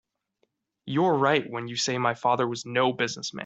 You're 0.85 1.13
right 1.13 1.47
when 1.49 1.67
you 1.67 1.75
say 1.75 1.97
my 1.97 2.15
father 2.15 2.47
was 2.47 2.65
no 2.65 2.91
business 2.93 3.33
man. 3.35 3.39